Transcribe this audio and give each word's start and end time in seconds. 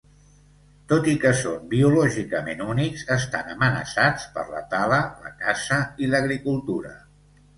Tot 0.91 1.09
i 1.09 1.11
que 1.23 1.33
són 1.41 1.67
biològicament 1.73 2.63
únics, 2.73 3.03
estan 3.17 3.51
amenaçats 3.55 4.25
per 4.37 4.45
la 4.55 4.61
tala, 4.73 4.99
la 5.27 5.35
caça 5.45 5.77
i 6.07 6.13
l’agricultura. 6.15 6.95